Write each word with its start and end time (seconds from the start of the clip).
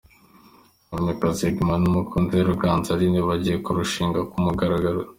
Ngomirakiza 0.89 1.45
Hegman 1.47 1.79
n'umukunzi 1.83 2.33
we 2.37 2.45
Ruganza 2.49 2.87
Aline 2.93 3.19
bagiye 3.29 3.57
kurushinga 3.65 4.19
ku 4.29 4.35
mugaragaro. 4.45 4.99